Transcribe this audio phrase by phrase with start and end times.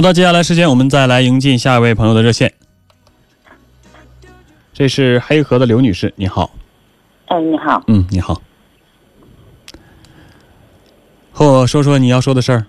[0.00, 2.50] 好的，接下来时间我们再来迎进下一位朋友的热线。
[4.72, 6.50] 这是黑河的刘女士，你好。
[7.26, 7.82] 哎，你好。
[7.86, 8.40] 嗯，你好。
[11.30, 12.64] 和我说说你要说的事儿。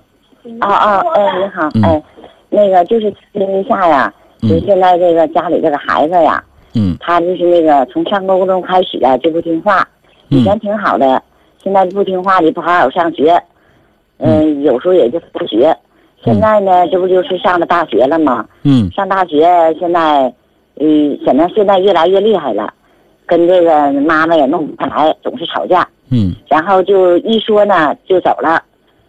[0.59, 2.03] 啊啊，哎，你好，哎，
[2.49, 6.43] 那个就是听一下呀，就现在这个家里这个孩子呀，
[6.73, 9.87] 嗯，他就是那个从上高中开始啊就不听话，
[10.27, 11.23] 以前挺好的，
[11.63, 13.41] 现在不听话的不好好上学，
[14.17, 15.73] 嗯，有时候也就不学。
[16.23, 18.45] 现在呢，这不就是上了大学了吗？
[18.63, 19.47] 嗯，上大学
[19.79, 20.31] 现在，
[20.79, 22.71] 嗯，显得现在越来越厉害了，
[23.25, 25.87] 跟这个妈妈也弄不开来，总是吵架。
[26.09, 28.61] 嗯，然后就一说呢就走了，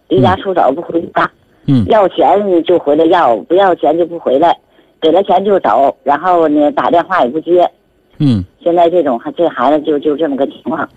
[0.07, 1.29] 离家出走不回家。
[1.65, 4.57] 嗯，要钱就回来要，不要钱就不回来，
[4.99, 7.69] 给了钱就走，然后呢打电话也不接。
[8.17, 10.87] 嗯，现在这种这孩子就就这么个情况，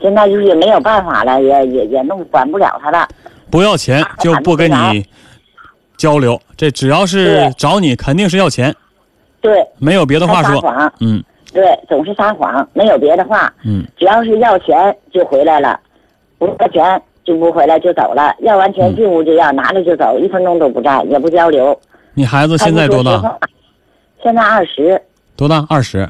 [0.00, 3.08] 现在就是也没有办法了，也也也弄管不了他了。
[3.50, 5.04] 不要钱就不跟你
[6.00, 8.74] 交流，这只要是找你肯定是要钱。
[9.42, 10.58] 对，没有别的话说。
[10.58, 13.52] 谎嗯，对，总是撒谎，没有别的话。
[13.64, 15.78] 嗯，只要是要钱就回来了，
[16.38, 18.34] 不要钱就不回来就走了。
[18.40, 21.78] 要完钱进屋就要，拿着就走，一分钟都不在，也不交流。
[22.14, 23.38] 你孩子现在多大？
[24.22, 25.00] 现在二十。
[25.36, 25.66] 多大？
[25.68, 26.08] 二十。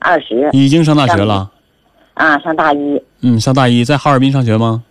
[0.00, 0.50] 二十。
[0.52, 1.48] 已经上大学了。
[2.14, 3.00] 啊，上大一。
[3.22, 4.82] 嗯，上大一，在哈尔滨上学吗？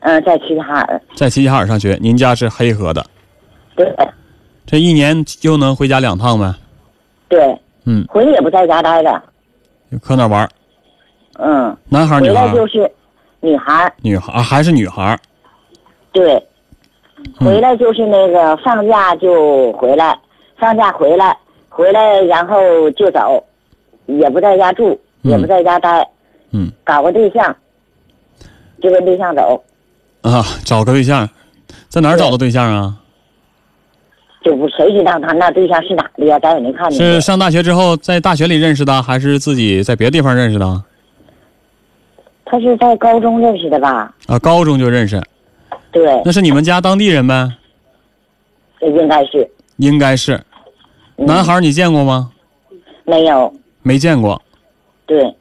[0.00, 1.02] 嗯，在齐齐哈尔。
[1.14, 3.04] 在齐齐哈尔上学，您家是黑河的。
[3.76, 3.94] 对。
[4.66, 6.52] 这一年就能回家两趟呗？
[7.28, 7.56] 对。
[7.84, 8.04] 嗯。
[8.08, 9.22] 回来也不在家待着。
[10.02, 10.48] 搁那玩？
[11.38, 11.76] 嗯。
[11.88, 12.34] 男孩女孩？
[12.34, 12.90] 回来就是
[13.40, 13.92] 女孩。
[14.02, 15.16] 女孩还是女孩？
[16.10, 16.44] 对。
[17.38, 20.18] 回来就是那个放假就回来，
[20.58, 21.36] 放假回来，
[21.68, 23.42] 回来然后就走，
[24.06, 26.08] 也不在家住，也不在家待。
[26.50, 26.72] 嗯。
[26.82, 27.54] 搞个对象。
[28.82, 29.64] 就跟对象走。
[30.20, 31.28] 啊，找个对象，
[31.88, 32.94] 在哪儿找的对象啊？
[34.46, 36.38] 就不谁知道他那对象是哪的呀？
[36.38, 36.96] 咱也没看见。
[36.96, 40.84] 是上大学之后在大学里认识的，还是自己在别的地方认识的？
[42.44, 44.14] 他是在高中认识的吧？
[44.28, 45.20] 啊，高中就认识。
[45.90, 46.22] 对。
[46.24, 47.50] 那是你们家当地人呗？
[48.82, 49.50] 应该是。
[49.78, 50.40] 应该是。
[51.16, 52.30] 男孩你见过吗？
[53.04, 53.52] 没有。
[53.82, 54.40] 没见过。
[55.06, 55.34] 对。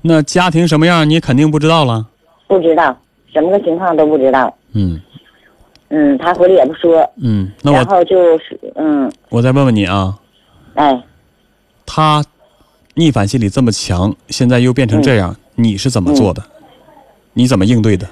[0.00, 2.06] 那家庭什么样，你肯定不知道了。
[2.46, 2.96] 不知道，
[3.32, 4.56] 什么个情况都不知道。
[4.74, 5.00] 嗯。
[5.90, 7.08] 嗯，他回来也不说。
[7.22, 7.76] 嗯，那我。
[7.76, 9.10] 然后就是嗯。
[9.28, 10.18] 我再问问你啊。
[10.74, 11.02] 哎。
[11.86, 12.24] 他
[12.94, 16.42] 逆反心理这么强，现在又变成这样，你是怎么做的？
[17.32, 18.06] 你怎么应对的？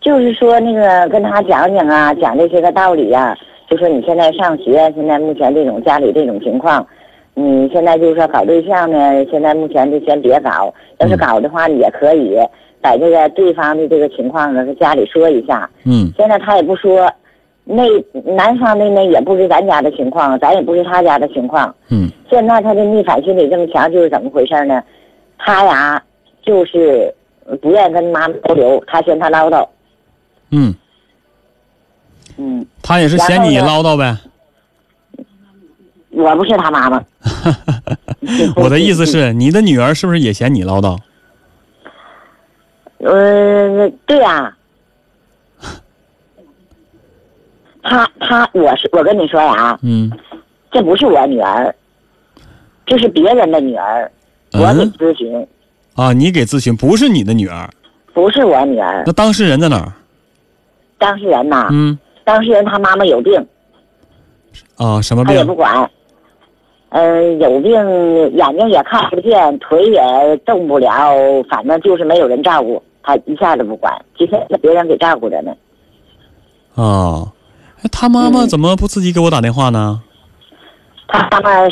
[0.00, 3.36] 就是说那个跟他讲讲啊，讲这些个道理呀，
[3.70, 6.86] 就说你现在上学，现在目前这种家里这种情况。
[7.34, 10.72] 你现在就是说搞对象呢，现在目前就先别搞。
[10.98, 12.36] 要是搞的话，也可以
[12.84, 15.66] 把这个对方的这个情况呢，跟家里说一下。
[15.84, 16.12] 嗯。
[16.18, 17.10] 现在他也不说，
[17.64, 17.82] 那
[18.36, 21.74] 男方的呢也不是咱家的情况，咱也不是他家的情况。
[21.88, 22.10] 嗯。
[22.28, 24.82] 现在他的逆反心理这么强，就是怎么回事呢？
[25.38, 26.02] 他呀，
[26.42, 27.14] 就是
[27.62, 29.66] 不愿意跟妈妈交流，他嫌他唠叨。
[30.50, 30.74] 嗯。
[32.36, 32.66] 嗯。
[32.82, 34.14] 他也是嫌你唠叨呗。
[36.10, 37.02] 我不是他妈妈。
[38.56, 40.98] 我的意思是，你的女儿是不是也嫌你唠叨？
[43.04, 44.56] 呃，对呀。
[47.82, 50.10] 他他，我是我跟你说呀，嗯，
[50.70, 51.74] 这不是我女儿，
[52.86, 54.10] 这是别人的女儿，
[54.52, 55.46] 我给咨询。
[55.94, 57.68] 啊，你给咨询，不是你的女儿。
[58.14, 59.02] 不是我女儿。
[59.04, 59.92] 那当事人在哪儿？
[60.96, 63.46] 当事人呐，嗯，当事人他妈妈有病。
[64.76, 65.34] 啊，什么病？
[65.34, 65.90] 他也不管。
[66.88, 67.72] 嗯，有病，
[68.34, 75.52] 眼睛也看不见，腿也动不了，反正就是没有人照顾，他一下子不管，今天是别人给照顾着呢。
[76.74, 77.30] 哦，
[77.92, 80.02] 他妈妈怎么不自己给我打电话呢？
[81.06, 81.68] 他妈妈呃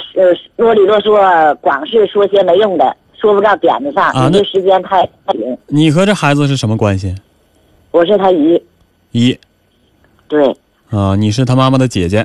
[0.56, 5.58] 啰里啰嗦，光是说些没用的，说不到点子上，啊，这时间太太紧。
[5.66, 7.14] 你和这孩子是什么关系？
[7.90, 8.62] 我是他姨。
[9.10, 9.36] 姨。
[10.28, 10.54] 对。
[10.90, 12.24] 啊，你是他妈妈的姐姐。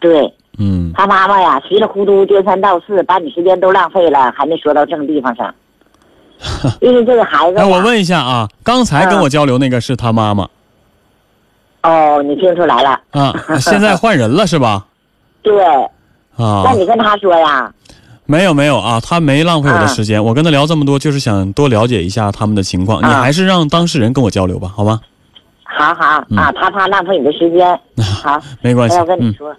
[0.00, 0.32] 对。
[0.58, 5.54] 嗯，他妈妈呀，稀里糊涂颠三倒四，把你时间都浪费了，还没说到正地方上。
[6.80, 10.48] 因为这个孩子，哎，我问一下啊，刚才跟我交流那个是他妈妈？
[11.82, 13.34] 哦，你听出来了啊？
[13.60, 14.86] 现在换人了是吧？
[15.42, 15.64] 对。
[16.36, 16.62] 啊。
[16.64, 17.72] 那你跟他说呀？
[18.26, 20.24] 没有没有啊，他没浪费我的时间。
[20.24, 23.02] 我跟他聊这么多，就是想多了解一下他们的情况。
[23.02, 25.00] 你还是让当事人跟我交流吧，好吗？
[25.64, 26.04] 好好
[26.36, 27.78] 啊，他怕浪费你的时间。
[28.22, 28.96] 好，没关系。
[28.96, 29.52] 我跟你说。
[29.52, 29.56] 嗯，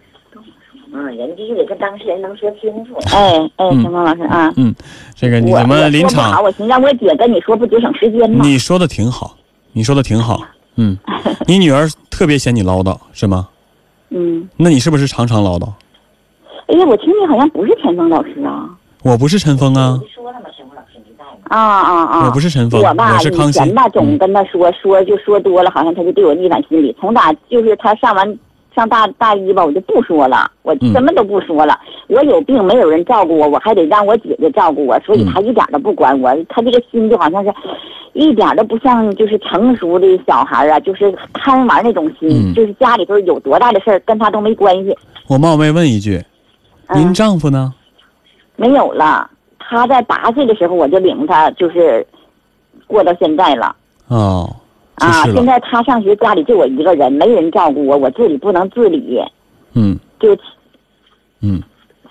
[1.03, 2.93] 人必须得跟当事人能说清楚。
[3.15, 4.73] 哎哎，陈峰老师啊，嗯，
[5.15, 6.31] 这个你怎么临场？
[6.31, 8.45] 好，我寻思让我姐跟你说，不节省时间吗？
[8.45, 9.35] 你说的挺好，
[9.73, 10.41] 你说的挺好。
[10.77, 10.97] 嗯，
[11.47, 13.47] 你女儿特别嫌你唠叨是吗？
[14.09, 15.67] 嗯，那你是不是常常唠叨？
[16.67, 18.69] 哎呀，我听你好像不是陈峰老师啊。
[19.03, 20.45] 我不是陈峰啊，说了吗？
[20.57, 21.31] 陈峰老师你在吗？
[21.43, 22.25] 啊啊啊！
[22.25, 23.59] 我不是陈峰，我吧，是康熙。
[23.59, 26.95] 以前吧，总嗯跟他说说就说多了，好像他就对我逆反心理。
[26.99, 28.39] 从打就是他上完
[28.75, 31.79] 上大大一吧，我就不说了，我嗯什么都不说了。
[32.07, 36.35] 我有病没有人照顾我，我还得让我姐姐照顾我，所以嗯他一点都不管我。
[36.49, 37.53] 他这个心就好像是，
[38.13, 44.95] 一点都不像就是成熟的小孩啊，就是贪玩那种心，嗯就是家里头有多大的事儿跟他都没关系。
[45.27, 46.21] 我冒昧问一句，
[46.89, 47.73] 嗯您丈夫呢？
[48.57, 49.29] 没有了。
[49.67, 52.05] 他在八岁的时候我就领他，就是
[52.85, 53.75] 过到现在了。
[54.07, 54.64] 哦，去
[54.95, 59.19] 啊，现在他上学，家里就我一个人，没人照顾我，我自己不能自理，
[59.73, 60.35] 嗯就
[61.41, 61.61] 嗯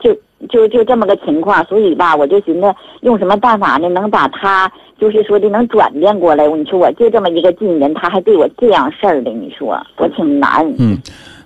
[0.00, 0.14] 就
[0.50, 4.70] 就就这么个情况，所以吧，我就寻思用什么办法呢，能把他
[5.00, 6.46] 就是说的能转变过来。
[6.46, 10.62] 你说我就这么一个近人，他还对我这样事儿的，你说我挺难。
[10.78, 10.98] 嗯，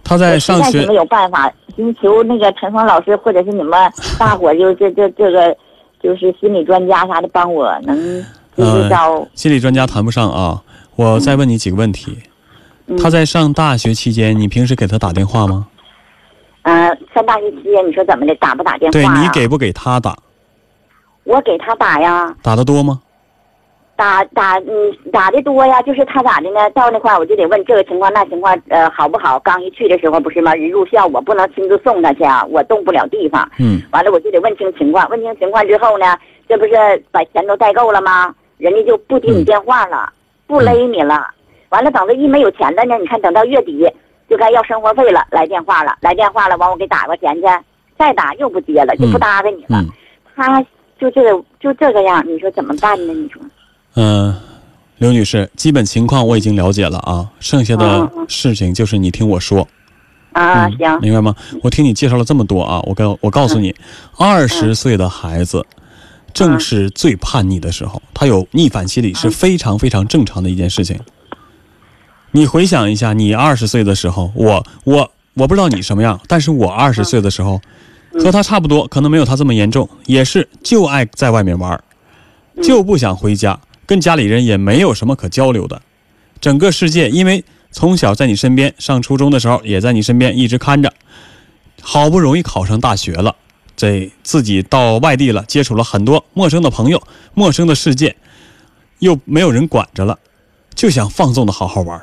[0.03, 3.73] 他在上学没有办法，寻求那个陈峰老师或者是你们
[4.19, 5.57] 大伙儿，就这这这个
[6.03, 8.25] 就是心理专家啥的，帮我能支
[8.57, 9.25] 呃支招。
[9.35, 10.61] 心理专家谈不上啊。
[10.99, 12.19] 我再问你几个问题。
[12.89, 15.69] 嗯他在上大学期间，你平时给他打电话吗？
[16.63, 19.07] 嗯、上大学期间你说怎么的，打不打电话对？
[19.07, 20.17] 你给不给他打？
[21.23, 22.35] 我给他打呀。
[22.43, 23.01] 打的多吗？
[23.95, 26.69] 打打嗯打的多呀，就是他咋的呢？
[26.71, 29.39] 到那块儿我就得问这个情况那情况，呃好不好？
[29.39, 30.53] 刚一去的时候不是吗？
[30.55, 33.49] 人入校我不能亲自送他去啊，我动不了地方。
[33.61, 36.17] 嗯完了我就得问清情况，问清情况之后呢，
[36.49, 36.73] 这不是
[37.13, 38.35] 把钱都带够了吗？
[38.57, 40.13] 人家就不接你嗯电话了，
[40.49, 41.29] 不勒你了。
[41.69, 43.87] 完了等着一没有钱了呢，你看等到月底
[44.29, 47.47] 就该要生活费了，来电话了，来电话了，完我给打过钱去，
[47.97, 49.81] 再打又不接了，就不嗯搭理你了。
[49.81, 49.89] 嗯
[50.35, 50.61] 他
[51.01, 51.31] 就这个
[51.61, 53.13] 就这个样，你说怎么办呢？
[53.13, 53.41] 你说？
[53.95, 54.41] 嗯、呃
[54.99, 59.67] 刘女士，基本情况我已经了解了啊，剩下的事情就是你听我说。
[60.33, 61.35] 啊，嗯行，明白吗？
[61.63, 63.75] 我听你介绍了这么多啊，我告我告诉你，
[64.17, 65.65] 二十岁的孩子
[66.33, 70.99] 正是最叛逆的时候，他有逆反心理是非常非常正常的一件事情。
[72.33, 77.61] 你回想一下，你二十岁的时候，我我我不知道你什么样，但是我二十岁的时候
[78.13, 81.83] 和他差不多，可能没有他这么严重，也是就爱在外面玩儿，
[82.63, 85.81] 就不想回家，跟家里人也没有什么可交流的。
[86.41, 87.43] 整个世界，因为
[87.73, 90.93] 从小在你身边，上初中的时候也在你身边一直看着，
[91.81, 93.35] 好不容易考上大学了，
[93.79, 97.01] 这自己到外地了，接触了很多陌生的朋友、
[97.33, 98.17] 陌生的世界，
[98.99, 100.19] 又没有人管着了，
[100.75, 102.03] 就想放纵的好好玩，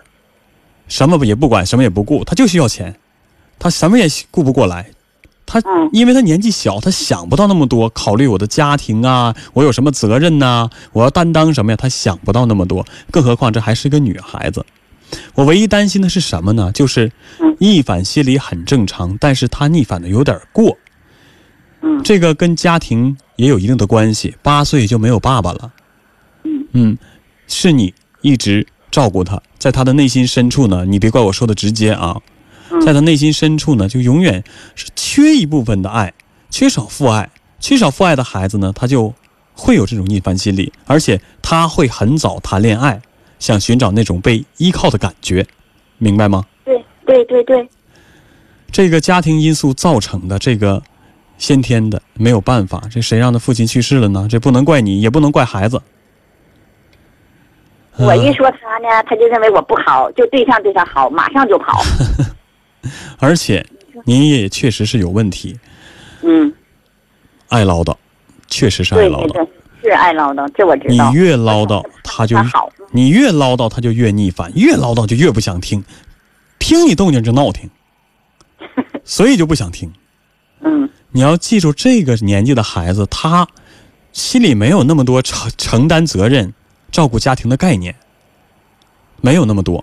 [0.87, 2.95] 什么也不管，什么也不顾，他就需要钱，
[3.59, 4.87] 他什么也顾不过来。
[5.45, 11.75] 他嗯因为他年纪小，他想不到那么多，考虑我的家庭啊，我有什么责任呐、我要担当什么呀？
[11.75, 14.65] 他想不到那么多，更何况这还是个女孩子。
[15.33, 16.71] 我唯一担心的是什么呢？
[16.71, 20.77] 就是嗯逆反心理很正常，但是他逆反的有点过。
[21.85, 24.35] 嗯这个跟家庭也有一定的关系。
[24.41, 25.71] 八岁就没有爸爸了，
[26.43, 26.97] 嗯嗯，
[27.47, 32.19] 是你一直照顾他，在他的内心深处呢，你别怪我说的直接啊，
[32.71, 34.43] 嗯在他内心深处呢，就永远
[34.73, 36.11] 是缺一部分的爱，
[36.49, 37.29] 缺少父爱，
[37.59, 39.13] 缺少父爱的孩子呢，他就
[39.53, 42.99] 会有这种逆反心理，而且他会很早谈恋爱，
[43.37, 45.45] 想寻找那种被依靠的感觉，
[45.99, 46.45] 明白吗？
[46.63, 47.69] 对对对对，
[48.71, 50.81] 这个家庭因素造成的这个
[51.37, 54.27] 先天的没有办法，这谁让他父亲去世了呢？
[54.29, 55.81] 这不能怪你，也不能怪孩子。
[57.97, 61.81] 我一呃说他呢，他就认为我不好，就对象对他好，马上就跑。
[63.19, 63.65] 而且
[64.03, 65.57] 您也确实是有问题，
[66.21, 66.53] 嗯，
[67.47, 67.95] 爱唠叨，
[68.47, 69.31] 确实是爱唠叨。
[69.31, 69.45] 对对
[69.81, 71.09] 对，是爱唠叨，这我知道。
[71.09, 72.37] 你越唠叨，他就
[72.91, 75.83] 你越唠叨，他就越逆反，越唠叨就越不想听，
[76.59, 77.69] 听你动静就闹挺，
[79.05, 79.91] 所以就不想听。
[80.61, 83.47] 嗯你要记住，这个年纪的孩子，他
[84.11, 86.53] 心里没有那么多承承担责任、
[86.91, 87.95] 照顾家庭的概念，
[89.21, 89.81] 没有那么多。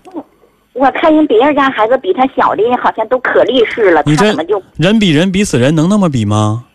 [0.73, 6.65] 我看人别人家孩子比他小的，好像都可励志了，你这他怎么就人比人比死人，能那么比吗？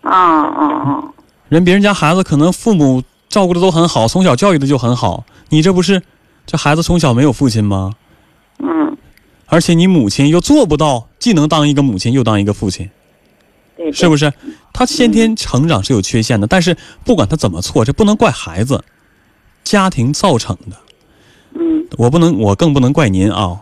[0.00, 1.04] 啊啊啊？
[1.50, 6.02] 人别人家孩子可能父母照顾的都很好，从小教育的就很好，你这不是
[6.46, 7.92] 这孩子从小没有父亲吗？
[8.60, 8.96] 嗯，
[9.44, 12.88] 而且你母亲又做不到，既能当一个母亲，又当一个父亲，
[13.76, 14.32] 对，是不是？
[14.72, 18.82] 他先天成长是有缺陷的，但是不管他怎么错，这不能怪孩子，
[19.62, 20.76] 家庭造成的。
[21.58, 23.60] 嗯我不能，我更不能怪您啊。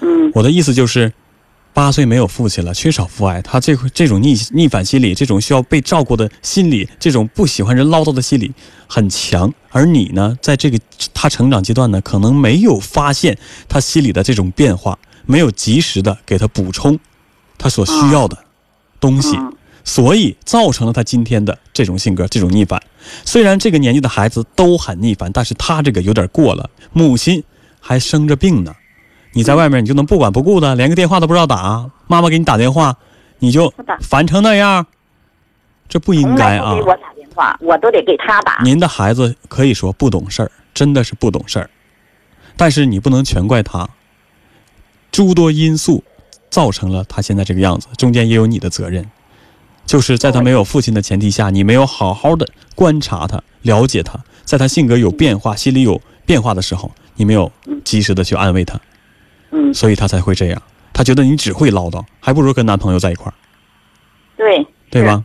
[0.00, 1.12] 嗯我的意思就是，
[1.72, 8.52] 八岁没有父亲了，缺少父爱，他这这种逆逆反心理，这种需要被照顾的心理，这种不喜欢人唠叨的心理
[8.86, 9.52] 很强。
[9.70, 10.78] 而你呢，在这个
[11.12, 13.38] 他成长阶段呢，可能没有发现
[13.68, 16.98] 他心理的这种变化，没有及时的给他补充，
[17.56, 18.36] 他所需要的
[19.00, 19.52] 东西，嗯
[19.84, 22.82] 所以造成了他今天的这种性格、这种逆反。
[23.24, 26.68] 虽然这个年纪的孩子都很逆反，但是他这个有点过了。
[26.92, 27.42] 母亲
[27.80, 28.74] 还生着病呢，
[29.32, 32.98] 你在外面你就能不管不顾的，连个电话都不知道打，妈妈给你打电话，
[33.38, 34.86] 你就烦成那样，
[35.88, 36.82] 这不应该啊给！
[36.82, 38.60] 我打电话，我都得给他打。
[38.62, 41.70] 您的孩子可以说不懂事儿，真的是不懂事儿，
[42.58, 43.88] 但是你不能全怪他，
[45.10, 46.04] 诸多因素
[46.50, 49.04] 造成了他现在这个样子，中间也有你的责任，
[49.86, 57.50] 就是在他没有父亲的前提下，你没有好好的观察他、了解他，在他性格有变化、心理有变化的时候，你没有
[57.84, 58.80] 及时的去安慰他，
[59.50, 60.62] 嗯，所以他才会这样。
[60.92, 63.34] 他觉得你只会唠叨，还不如跟男朋友在一块儿，
[64.36, 65.24] 对，对吧？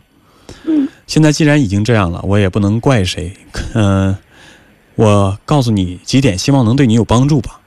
[0.64, 3.34] 嗯现在既然已经这样了，我也不能怪谁。
[3.74, 4.16] 嗯、
[4.96, 7.60] 我告诉你几点，希望能对你有帮助吧。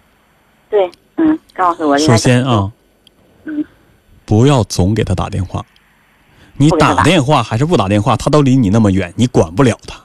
[0.70, 1.98] 对，嗯，告诉我。
[2.00, 2.72] 首先啊，嗯，
[4.28, 5.66] 不要总给他打电话。
[6.58, 9.96] 你打电话还是不打电话，他都离你那么远，你管不了他，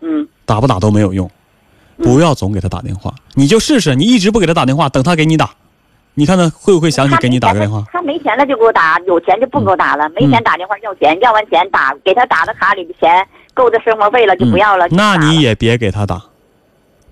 [0.00, 1.26] 嗯打不打都没有用。
[1.28, 1.32] 嗯
[2.04, 5.48] 不要总给他打电话，你就试试，你一直不给他打电话，等他给你打，
[6.12, 7.82] 你看他会不会想起给你打个电话？
[7.90, 10.06] 他没钱了就给我打，有钱就不给我打了。
[10.10, 14.86] 没钱打电话要钱，要完钱打，给他打的卡里的钱够他生活费了就不要了。
[14.88, 16.22] 嗯那你也别给他打，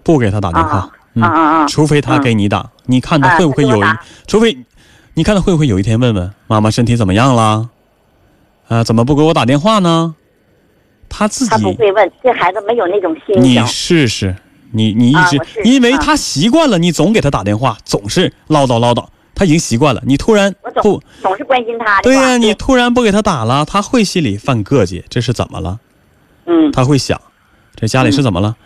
[0.02, 1.66] 不给他打电话嗯，嗯啊啊啊！
[1.66, 3.80] 除非他给你打，你看他啊会不会有
[4.26, 4.54] 除非
[5.14, 7.70] 你看他会不会有一天问问妈妈身体怎么样了？
[8.68, 10.14] 啊，怎么不给我打电话呢？
[11.08, 13.64] 他自他不己，会问，这孩子没有那种心你。
[13.66, 14.34] 试试，
[14.72, 20.02] 你你一直因为他习惯了，你总给他打电话，总是唠叨唠叨，他已经习惯了。
[20.04, 20.52] 你突然
[20.82, 22.02] 不，总是关心他的。
[22.02, 25.78] 对呀、你突然不给他打了，他会心里犯膈气，这是怎么了？
[26.46, 27.20] 嗯他会想，
[27.76, 28.56] 这家里是怎么了？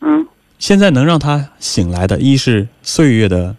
[0.00, 0.26] 嗯
[0.58, 3.56] 现在能让他醒来的，一是岁月的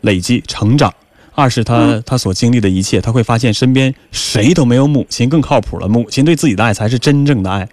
[0.00, 0.94] 累积成长，
[1.38, 5.86] 二是他、嗯他所经历的一切，他会发现身边谁都没有母亲更靠谱了。
[5.86, 7.68] 母亲对自己的爱才是真正的爱。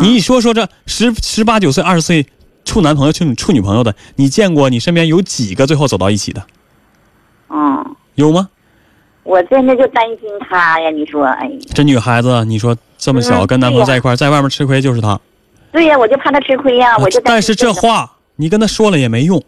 [0.00, 2.26] 你一说说这十十八九岁、二十岁
[2.64, 4.68] 处男朋友、处处女朋友的，你见过？
[4.68, 6.44] 你身边有几个最后走到一起的？
[7.48, 8.48] 嗯，有吗？
[9.22, 10.90] 我真的就担心他呀。
[10.90, 15.20] 你说，哎，这女孩子，你说这么小嗯跟男朋友在一块儿，在外面吃亏就是她。
[15.70, 19.40] 对呀，我就怕他吃亏呀，我就但是这话你跟他说了也没用，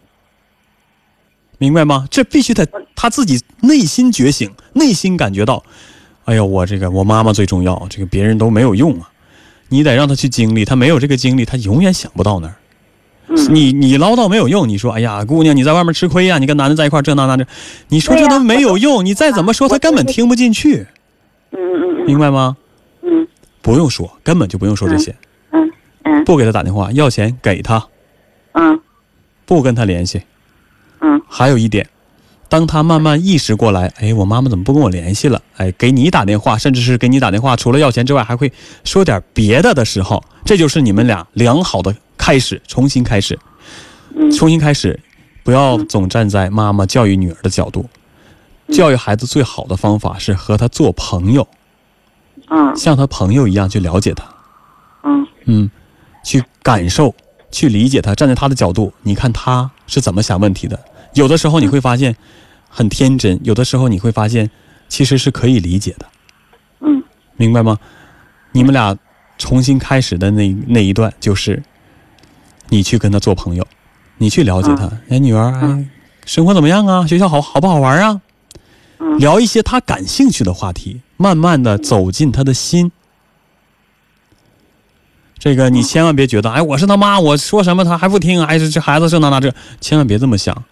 [1.63, 2.05] 明白吗？
[2.11, 5.63] 这必须得他自己内心觉醒，内心感觉到，
[6.25, 9.09] 哎呦，我这个我妈妈最重要，这个别人都没有用啊。
[9.69, 12.55] 你得让他去经历，他没有这个经历，他永远想不到那儿。
[13.29, 17.47] 嗯你你唠叨没有用，你说哎呀，姑娘你在外面吃亏呀、你跟男的在一块儿这那那这，
[17.87, 20.85] 你说这都没有用，你再怎么说他根本听不进去，
[21.51, 22.57] 嗯嗯明白吗？
[23.01, 23.25] 嗯
[23.61, 25.15] 不用说，根本就不用说这些，
[25.51, 25.71] 嗯
[26.03, 27.87] 嗯不给他打电话，要钱给他，
[28.51, 28.79] 嗯
[29.45, 30.21] 不跟他联系。
[31.03, 31.21] 嗯。
[31.29, 31.87] 还有一点，
[32.49, 35.41] 当他慢慢意识过来，哎，我妈妈怎么不跟我联系了？
[35.57, 38.51] 哎，给你打电话，甚至是给你打电话，除了要钱之外，还会
[38.83, 43.37] 说点别的的时候，这就是你们俩良好的开始，重新开始，
[44.15, 44.31] 嗯。
[44.31, 44.99] 重新开始，
[45.43, 47.85] 不要总站在妈妈教育女儿的角度。
[48.71, 51.47] 教育孩子最好的方法是和他做朋友，
[52.49, 52.75] 嗯。
[52.75, 54.23] 像他朋友一样去了解他，
[55.03, 55.27] 嗯。
[55.45, 55.71] 嗯，
[56.23, 57.13] 去感受、
[57.51, 60.79] 去理解他，站在他的角度，你看他是怎么想问题的。
[61.13, 62.15] 有的时候你会发现
[62.69, 64.49] 很天真，有的时候你会发现
[64.87, 66.05] 其实是可以理解的，
[66.81, 67.03] 嗯
[67.37, 67.77] 明白吗？
[68.51, 68.97] 你们俩
[69.37, 71.61] 重新开始的那那一段，就是
[72.69, 73.67] 你去跟他做朋友，
[74.17, 74.89] 你去了解他。
[75.09, 75.85] 哎，女儿，哎，
[76.25, 77.05] 生活怎么样啊？
[77.07, 78.21] 学校好好不好玩啊？
[78.99, 82.91] 嗯聊一些他感兴趣的话题，慢慢的走进他的心。
[85.37, 90.63] 这个你千万别觉得，哎，我是他妈，我说什么他还不听，哎，这这孩子这那那这，千万别这么想。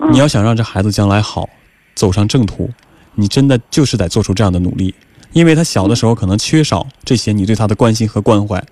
[0.00, 1.48] 嗯你要想让这孩子将来好，
[1.94, 2.70] 走上正途，
[3.14, 4.94] 你真的就是得做出这样的努力，
[5.32, 8.62] 因为他小的时候可能缺少这些你对他的关心和关怀，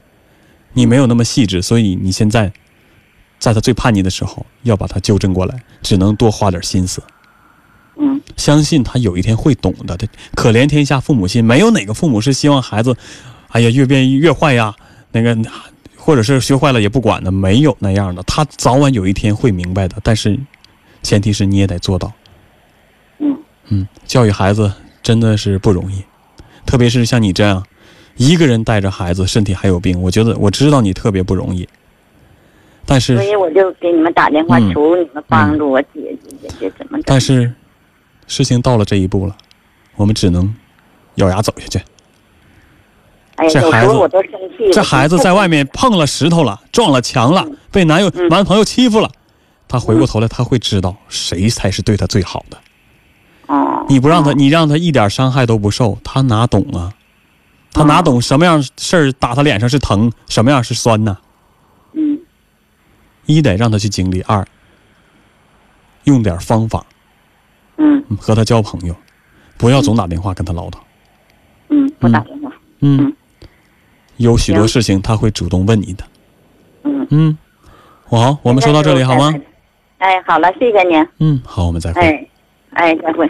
[0.73, 2.53] 你没有那么细致，所以你现在
[3.39, 7.03] 在他最叛逆的时候要把他纠正过来，只能多花点心思。
[8.01, 9.97] 嗯相信他有一天会懂的。
[9.97, 12.97] 这可怜天下父母心，没有哪个父母是希望孩子，
[13.49, 14.75] 哎呀越变越坏呀，
[15.11, 15.37] 那个
[15.97, 18.23] 或者是学坏了也不管的，没有那样的。
[18.23, 20.39] 他早晚有一天会明白的，但是
[21.03, 22.13] 前提是你也得做到。
[23.19, 23.39] 嗯
[23.69, 26.03] 嗯，教育孩子真的是不容易，
[26.65, 27.65] 特别是像你这样
[28.17, 31.69] 一个人带着孩子，身体还有病，我觉得我知道你特别不容易。
[32.87, 36.99] 但是所以我就给你们打电话嗯求你们帮助我解决解决怎么。
[37.05, 37.53] 但是
[38.27, 39.37] 事情到了这一步了，
[39.97, 40.55] 我们只能
[41.17, 41.79] 咬牙走下去。
[43.37, 44.73] 哎呀，这孩子有时候我都生气。
[44.73, 49.11] 这孩子在外面碰了石头了，撞了墙了，被男友嗯男朋友欺负了，
[49.69, 52.59] 他回过头来他会知道谁才是对他最好的。
[53.47, 56.93] 哦，你不让他，你让他一点伤害都不受，他哪懂啊？
[57.73, 61.17] 他哪懂什么样事儿打他脸上是疼，什么样是酸呢？
[61.93, 62.19] 嗯
[63.27, 64.47] 一得让他去经历，二
[66.05, 66.85] 用点方法
[67.77, 68.97] 嗯嗯和他交朋友，
[69.59, 70.79] 不要总打电话跟他唠叨。
[71.69, 72.51] 嗯，不打电话。
[72.81, 73.17] 嗯嗯，
[74.17, 76.05] 有许多事情他会主动问你的。
[76.85, 77.39] 嗯，嗯，
[78.07, 79.35] 好，我们说到这里好吗？？
[79.99, 81.07] 哎，好了，谢谢您。
[81.19, 82.01] 嗯，好，我们再会。
[82.01, 82.29] 哎，
[82.71, 83.29] 哎，再会。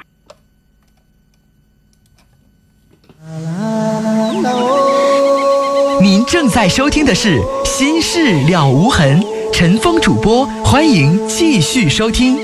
[6.01, 9.21] 您正在收听的是《心事了无痕》，
[9.53, 12.39] 陈峰主播，欢迎继续收听。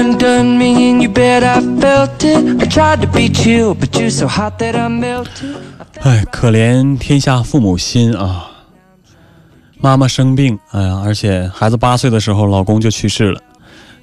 [0.00, 2.62] You done done me and you bet I felt it.
[2.62, 5.56] I tried to be chill, but you're so hot that I melted.
[6.02, 8.50] 哎，可怜天下父母心啊！
[9.78, 13.40] 妈妈生病，哎呀，而且孩子八岁的时候，老公就去世了，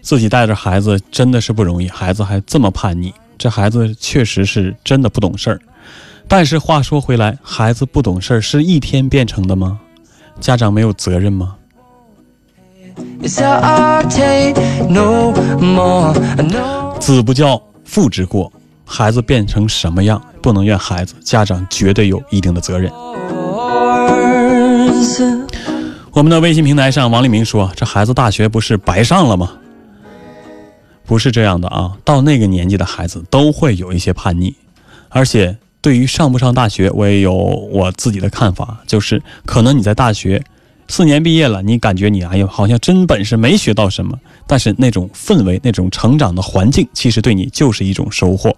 [0.01, 5.59] 自己带着孩子真的是不容易，孩子还这么叛逆，这孩子确实是真的不懂事儿。
[6.27, 9.79] 但是话说回来，孩子不懂事儿是一天变成的吗？
[10.39, 11.55] 家长没有责任吗？
[16.99, 18.51] 子不教，父之过。
[18.85, 22.91] 孩子变成什么样，不能怨孩子，家长绝对有一定的责任。
[26.11, 29.51] 我们的微信平台上，王立明说：“这孩子大学不是白上了吗？”
[31.05, 34.55] 不是这样的啊，到那个年纪的孩子都会有一些叛逆，
[35.09, 40.43] 而且对于上不上大学，我也有我自己的看法，就是可能你在大学
[40.89, 44.17] 四年毕业了，你感觉你哎呦好像真本事没学到什么，
[44.47, 48.55] 但是那种氛围、那种成长的环境，其实对你就是一种收获。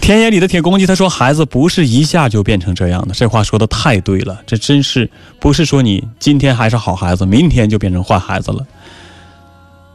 [0.00, 5.08] 田野里的铁公鸡他说：“孩子不是一下就变成这样的。”这话说的太对了，这真是
[5.38, 8.66] 不是说你今天还是好孩子，明天就变成坏孩子了。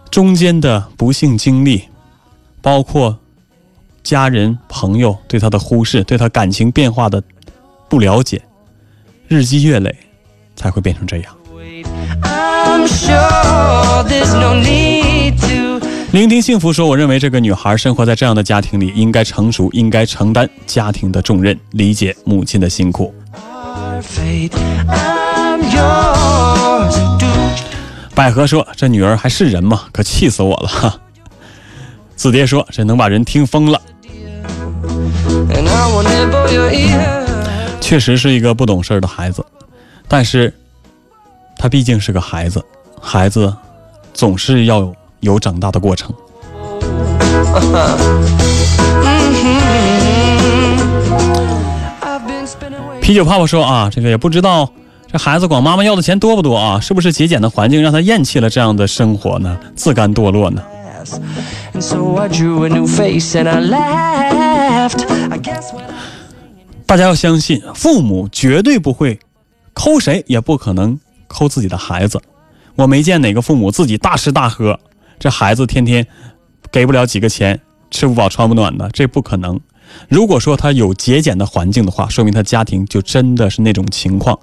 [0.09, 1.83] 中间的不幸经历，
[2.61, 3.17] 包括
[4.01, 7.21] 家人、朋友对他的忽视，对他感情变化的
[7.89, 8.41] 不了解，
[9.27, 9.95] 日积月累，
[10.55, 11.35] 才会变成这样。
[16.11, 23.13] 聆听幸福说：“我认为这个女孩生活在这样的家庭里，应该成熟，应该承担家庭的重任，理解母亲的辛苦。”
[28.15, 29.83] 百合说：“这女儿还是人吗？
[29.91, 30.99] 可气死我了！”哈。
[32.15, 33.79] 子蝶说：“这能把人听疯了。
[37.87, 39.45] 确实是一个不懂事儿的孩子，
[40.09, 40.53] 但是
[41.57, 42.61] 他毕竟是个孩子，
[43.01, 43.55] 孩子
[44.13, 46.11] 总是要有有长大的过程。
[52.99, 54.69] 啤酒泡泡说：“啊，这个也不知道
[55.09, 56.81] 这孩子管妈妈要的钱多不多啊？
[56.81, 59.57] 是不是节俭的环境让他厌弃了这样的生活呢？
[59.77, 60.61] 自甘堕落呢？”
[66.87, 69.19] 大家要相信，父母绝对不会
[69.73, 70.97] 抠谁，也不可能
[71.27, 72.19] 抠自己的孩子。
[72.75, 74.79] 我没见哪个父母自己大吃大喝，
[75.19, 76.07] 这孩子天天
[76.71, 77.59] 给不了几个钱，
[77.91, 79.59] 吃不饱穿不暖的，这不可能。
[80.07, 84.39] 如果说他有节俭的环境的话，说明他家庭就真的是那种情况，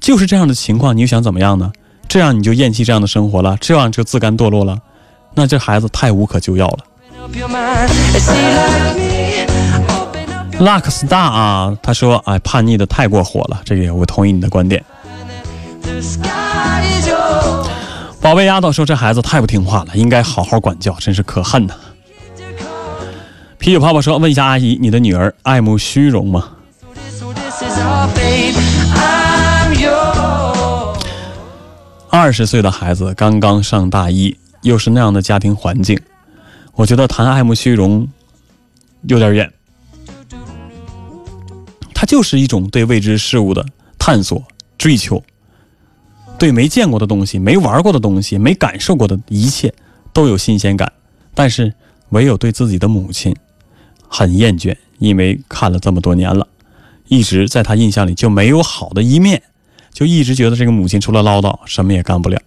[0.00, 1.70] 就是这样的情况，你又想怎么样呢？
[2.08, 4.76] 这样你就厌弃这样的生活了，这样就自甘堕落了，
[5.34, 6.78] 那这孩子太无可救药了。
[10.56, 14.82] Up your mind and see like me, open up 拉克斯大啊，他说：“哎，叛逆的太过火了。”这个我同意你的观点。
[18.20, 21.74] 宝贝丫头说：“这孩子太不听话了，应该好好管教，真是可恨呐。”
[23.58, 26.50] 啤酒泡泡说：“问一下阿姨，你的女儿爱慕虚荣吗
[32.10, 36.00] 二十岁的孩子刚刚上大一，又是那样的家庭环境，
[36.74, 38.08] 我觉得谈爱慕虚荣
[39.02, 39.52] 有点远。
[42.06, 43.66] 就是一种对未知事物的
[43.98, 44.42] 探索、
[44.78, 45.22] 追求，
[46.38, 49.74] 对没见过的东西、没玩过的东西、没感受过的一切
[50.12, 50.92] 都有新鲜感。
[51.34, 51.74] 但是，
[52.10, 53.34] 唯有对自己的母亲
[54.08, 56.46] 很厌倦，因为看了这么多年了，
[57.08, 59.42] 一直在他印象里就没有好的一面，
[59.92, 62.40] 就一直觉得这个母亲除了唠叨什么也干不了。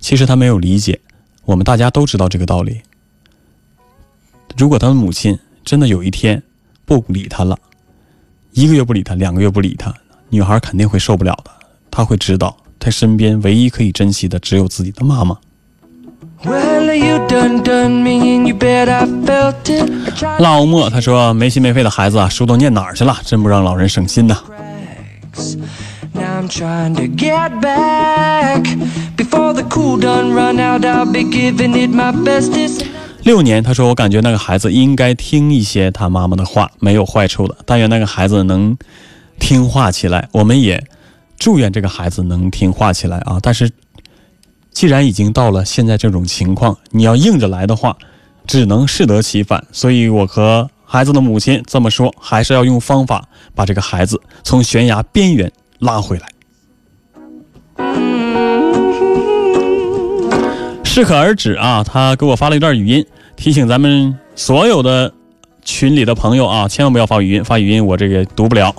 [0.00, 0.98] 其实他没有理解，
[1.44, 2.80] 我们大家都知道这个道理。
[4.56, 6.42] 如果他的母亲真的有一天
[6.84, 7.58] 不理他了，
[8.52, 9.92] 一个月不理他，两个月不理他，
[10.28, 11.50] 女孩肯定会受不了的。
[11.90, 15.36] 他会知道，他身边唯一可以珍惜的只有自己的妈妈。
[20.38, 23.16] 老莫他说：“没心没肺的孩子啊，书都念哪儿去了？
[23.24, 24.36] 真不让老人省心呐。
[33.24, 37.56] 六年，他说：“我感觉那个孩子应该听一些他妈妈的话，没有坏处的。
[37.64, 38.76] 但愿那个孩子能
[39.38, 40.84] 听话起来，我们也
[41.38, 43.38] 祝愿这个孩子能听话起来啊！
[43.40, 43.70] 但是，
[44.72, 47.96] 既然已经到了现在这种情况，你要硬着来的话，
[48.44, 49.64] 只能适得其反。
[49.70, 56.26] 所以我和孩子的母亲这么说，还是要用方法把这个孩子从悬崖边缘拉回来。”
[60.94, 61.82] 适可而止啊！
[61.82, 65.10] 他给我发了一段语音，提醒咱们所有的
[65.64, 68.70] 群里的朋友啊，千万不要发语音，发语音我这个读不了。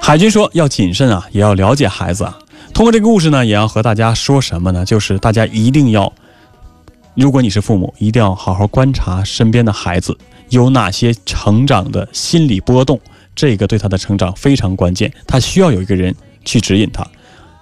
[0.00, 2.38] 海军说要谨慎啊，也要了解孩子啊。
[2.72, 4.84] 通过这个故事呢，也要和大家说什么呢？
[4.84, 6.12] 就是大家一定要，
[7.16, 10.16] 如果你是父母，一定要好好观察身边的孩子
[10.50, 13.00] 有哪些成长的心理波动，
[13.34, 15.12] 这个对他的成长非常关键。
[15.26, 17.04] 他需要有一个人去指引他，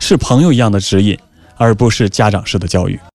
[0.05, 1.17] 是朋友一样的指引，
[1.57, 2.99] 而不是家长式的教育。